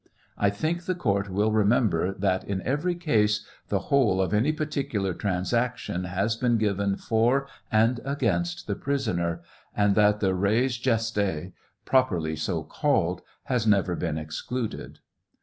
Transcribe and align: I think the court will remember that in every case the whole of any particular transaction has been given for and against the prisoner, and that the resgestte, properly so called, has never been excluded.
I 0.35 0.49
think 0.49 0.85
the 0.85 0.95
court 0.95 1.29
will 1.29 1.51
remember 1.51 2.11
that 2.15 2.43
in 2.43 2.63
every 2.63 2.95
case 2.95 3.45
the 3.67 3.77
whole 3.93 4.19
of 4.19 4.33
any 4.33 4.51
particular 4.51 5.13
transaction 5.13 6.05
has 6.05 6.35
been 6.35 6.57
given 6.57 6.95
for 6.95 7.47
and 7.71 7.99
against 8.03 8.65
the 8.65 8.73
prisoner, 8.73 9.43
and 9.77 9.93
that 9.93 10.19
the 10.19 10.33
resgestte, 10.33 11.53
properly 11.85 12.35
so 12.35 12.63
called, 12.63 13.21
has 13.43 13.67
never 13.67 13.95
been 13.95 14.17
excluded. 14.17 14.97